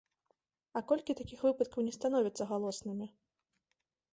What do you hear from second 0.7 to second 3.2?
А колькі такіх выпадкаў не становяцца галоснымі?